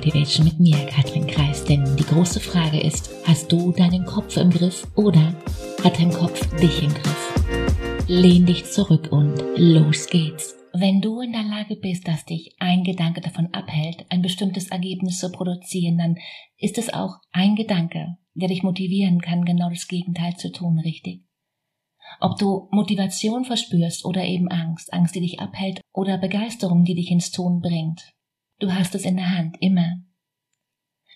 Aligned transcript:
Motivation 0.00 0.46
mit 0.46 0.58
mir, 0.58 0.86
Katrin 0.86 1.26
Kreis. 1.26 1.62
Denn 1.62 1.84
die 1.94 2.04
große 2.04 2.40
Frage 2.40 2.80
ist, 2.80 3.10
hast 3.26 3.52
du 3.52 3.70
deinen 3.70 4.06
Kopf 4.06 4.38
im 4.38 4.48
Griff 4.48 4.86
oder 4.96 5.34
hat 5.84 5.98
dein 5.98 6.10
Kopf 6.10 6.40
dich 6.56 6.82
im 6.82 6.88
Griff? 6.88 8.06
Lehn 8.08 8.46
dich 8.46 8.64
zurück 8.64 9.12
und 9.12 9.38
los 9.56 10.06
geht's. 10.06 10.56
Wenn 10.72 11.02
du 11.02 11.20
in 11.20 11.32
der 11.32 11.42
Lage 11.42 11.76
bist, 11.76 12.08
dass 12.08 12.24
dich 12.24 12.56
ein 12.58 12.82
Gedanke 12.82 13.20
davon 13.20 13.52
abhält, 13.52 14.06
ein 14.08 14.22
bestimmtes 14.22 14.68
Ergebnis 14.68 15.18
zu 15.18 15.30
produzieren, 15.30 15.98
dann 15.98 16.16
ist 16.56 16.78
es 16.78 16.90
auch 16.90 17.16
ein 17.32 17.54
Gedanke, 17.54 18.16
der 18.32 18.48
dich 18.48 18.62
motivieren 18.62 19.20
kann, 19.20 19.44
genau 19.44 19.68
das 19.68 19.86
Gegenteil 19.86 20.34
zu 20.36 20.50
tun, 20.50 20.78
richtig? 20.78 21.26
Ob 22.20 22.38
du 22.38 22.68
Motivation 22.70 23.44
verspürst 23.44 24.06
oder 24.06 24.24
eben 24.24 24.48
Angst, 24.48 24.94
Angst, 24.94 25.14
die 25.14 25.20
dich 25.20 25.40
abhält 25.40 25.82
oder 25.92 26.16
Begeisterung, 26.16 26.84
die 26.84 26.94
dich 26.94 27.10
ins 27.10 27.30
Tun 27.30 27.60
bringt. 27.60 28.14
Du 28.60 28.72
hast 28.72 28.94
es 28.94 29.04
in 29.04 29.16
der 29.16 29.30
Hand, 29.30 29.56
immer. 29.60 30.02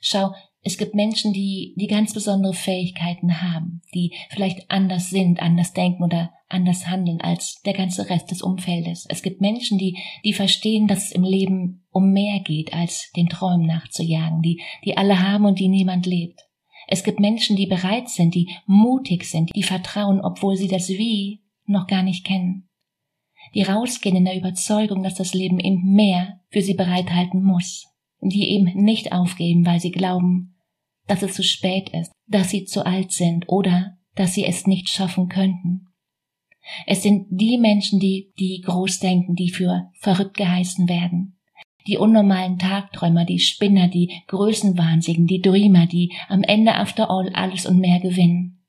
Schau, 0.00 0.32
es 0.62 0.78
gibt 0.78 0.94
Menschen, 0.94 1.34
die, 1.34 1.74
die 1.76 1.86
ganz 1.86 2.14
besondere 2.14 2.54
Fähigkeiten 2.54 3.42
haben, 3.42 3.82
die 3.94 4.14
vielleicht 4.30 4.70
anders 4.70 5.10
sind, 5.10 5.40
anders 5.40 5.74
denken 5.74 6.02
oder 6.02 6.32
anders 6.48 6.86
handeln 6.86 7.20
als 7.20 7.60
der 7.66 7.74
ganze 7.74 8.08
Rest 8.08 8.30
des 8.30 8.40
Umfeldes. 8.40 9.06
Es 9.10 9.22
gibt 9.22 9.42
Menschen, 9.42 9.76
die, 9.76 9.98
die 10.24 10.32
verstehen, 10.32 10.86
dass 10.86 11.04
es 11.04 11.12
im 11.12 11.22
Leben 11.22 11.86
um 11.90 12.12
mehr 12.12 12.40
geht, 12.40 12.72
als 12.72 13.12
den 13.14 13.28
Träumen 13.28 13.66
nachzujagen, 13.66 14.40
die, 14.40 14.62
die 14.84 14.96
alle 14.96 15.20
haben 15.20 15.44
und 15.44 15.58
die 15.58 15.68
niemand 15.68 16.06
lebt. 16.06 16.40
Es 16.88 17.04
gibt 17.04 17.20
Menschen, 17.20 17.56
die 17.56 17.66
bereit 17.66 18.08
sind, 18.08 18.34
die 18.34 18.48
mutig 18.66 19.24
sind, 19.24 19.54
die 19.54 19.62
vertrauen, 19.62 20.20
obwohl 20.20 20.56
sie 20.56 20.68
das 20.68 20.88
Wie 20.88 21.42
noch 21.66 21.86
gar 21.86 22.02
nicht 22.02 22.24
kennen. 22.24 22.68
Die 23.54 23.62
rausgehen 23.62 24.16
in 24.16 24.24
der 24.24 24.36
Überzeugung, 24.36 25.02
dass 25.02 25.14
das 25.14 25.32
Leben 25.32 25.60
eben 25.60 25.94
mehr 25.94 26.40
für 26.50 26.60
sie 26.60 26.74
bereithalten 26.74 27.42
muss. 27.42 27.86
Die 28.20 28.50
eben 28.50 28.64
nicht 28.74 29.12
aufgeben, 29.12 29.64
weil 29.66 29.80
sie 29.80 29.92
glauben, 29.92 30.56
dass 31.06 31.22
es 31.22 31.34
zu 31.34 31.42
spät 31.42 31.90
ist, 31.90 32.12
dass 32.26 32.50
sie 32.50 32.64
zu 32.64 32.84
alt 32.84 33.12
sind 33.12 33.48
oder 33.48 33.98
dass 34.14 34.34
sie 34.34 34.44
es 34.44 34.66
nicht 34.66 34.88
schaffen 34.88 35.28
könnten. 35.28 35.88
Es 36.86 37.02
sind 37.02 37.26
die 37.28 37.58
Menschen, 37.58 38.00
die, 38.00 38.32
die 38.38 38.62
groß 38.64 38.98
denken, 39.00 39.34
die 39.34 39.50
für 39.50 39.90
verrückt 40.00 40.36
geheißen 40.36 40.88
werden. 40.88 41.38
Die 41.86 41.98
unnormalen 41.98 42.58
Tagträumer, 42.58 43.26
die 43.26 43.38
Spinner, 43.38 43.88
die 43.88 44.22
Größenwahnsinnigen, 44.28 45.26
die 45.26 45.42
Dreamer, 45.42 45.86
die 45.86 46.14
am 46.28 46.42
Ende 46.42 46.74
after 46.74 47.10
all 47.10 47.28
alles 47.34 47.66
und 47.66 47.78
mehr 47.78 48.00
gewinnen. 48.00 48.64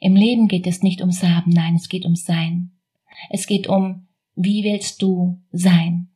Im 0.00 0.16
Leben 0.16 0.48
geht 0.48 0.66
es 0.66 0.82
nicht 0.82 1.00
ums 1.00 1.22
Haben, 1.22 1.52
nein, 1.52 1.76
es 1.76 1.88
geht 1.88 2.04
ums 2.04 2.24
Sein. 2.24 2.73
Es 3.30 3.46
geht 3.46 3.68
um, 3.68 4.08
wie 4.34 4.64
willst 4.64 5.02
du 5.02 5.40
sein? 5.52 6.08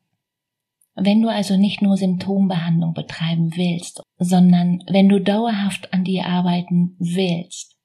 Wenn 0.94 1.22
du 1.22 1.28
also 1.28 1.56
nicht 1.56 1.80
nur 1.80 1.96
Symptombehandlung 1.96 2.92
betreiben 2.92 3.52
willst, 3.54 4.02
sondern 4.18 4.82
wenn 4.88 5.08
du 5.08 5.20
dauerhaft 5.20 5.92
an 5.92 6.02
dir 6.02 6.26
arbeiten 6.26 6.96
willst, 6.98 7.76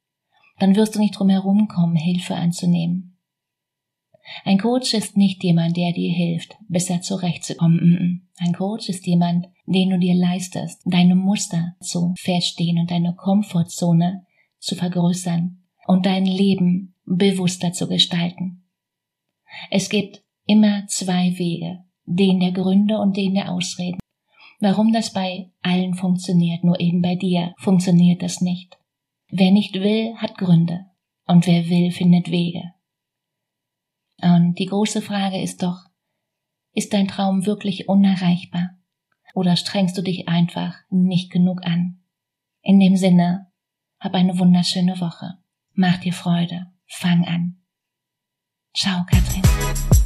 dann 0.60 0.76
wirst 0.76 0.96
du 0.96 1.00
nicht 1.00 1.18
drum 1.18 1.30
herum 1.30 1.68
kommen, 1.68 1.96
Hilfe 1.96 2.36
anzunehmen. 2.36 3.20
Ein 4.46 4.58
Coach 4.58 4.94
ist 4.94 5.18
nicht 5.18 5.44
jemand, 5.44 5.78
der 5.78 5.92
dir 5.92 6.12
hilft, 6.12 6.56
besser 6.70 7.02
zurechtzukommen. 7.02 8.30
Ein 8.38 8.54
Coach 8.54 8.90
ist 8.90 9.06
jemand, 9.06 9.48
den 9.66 9.90
du 9.90 10.00
dir 10.00 10.16
leistest, 10.16 10.82
deine 10.86 11.16
Muster 11.16 11.76
zu 11.82 12.14
verstehen 12.18 12.80
und 12.80 12.90
deine 12.90 13.16
Komfortzone 13.16 14.26
zu 14.60 14.76
vergrößern 14.76 15.64
und 15.88 16.06
dein 16.06 16.26
Leben 16.26 16.96
bewusster 17.06 17.74
zu 17.74 17.88
gestalten. 17.88 18.63
Es 19.70 19.90
gibt 19.90 20.24
immer 20.46 20.86
zwei 20.88 21.38
Wege, 21.38 21.84
den 22.06 22.40
der 22.40 22.52
Gründe 22.52 23.00
und 23.00 23.18
den 23.18 23.34
der 23.34 23.52
Ausreden. 23.52 24.00
Warum 24.60 24.94
das 24.94 25.12
bei 25.12 25.52
allen 25.62 25.94
funktioniert, 25.94 26.64
nur 26.64 26.80
eben 26.80 27.02
bei 27.02 27.16
dir 27.16 27.54
funktioniert 27.58 28.22
das 28.22 28.42
nicht. 28.42 28.78
Wer 29.30 29.52
nicht 29.52 29.74
will, 29.74 30.16
hat 30.16 30.38
Gründe. 30.38 30.86
Und 31.26 31.48
wer 31.48 31.70
will, 31.70 31.92
findet 31.92 32.30
Wege. 32.32 32.74
Und 34.22 34.60
die 34.60 34.68
große 34.68 35.02
Frage 35.02 35.42
ist 35.42 35.64
doch, 35.64 35.86
ist 36.74 36.94
dein 36.94 37.08
Traum 37.08 37.46
wirklich 37.46 37.88
unerreichbar? 37.88 38.78
Oder 39.34 39.56
strengst 39.56 39.98
du 39.98 40.02
dich 40.02 40.28
einfach 40.28 40.76
nicht 40.90 41.32
genug 41.32 41.66
an? 41.66 42.04
In 42.62 42.80
dem 42.80 42.96
Sinne, 42.96 43.52
hab 44.00 44.14
eine 44.14 44.38
wunderschöne 44.38 45.00
Woche. 45.00 45.40
Mach 45.74 45.98
dir 45.98 46.14
Freude. 46.14 46.68
Fang 46.86 47.26
an. 47.26 47.64
Ciao, 48.76 49.04
Katrin. 49.06 49.43
you 49.76 50.03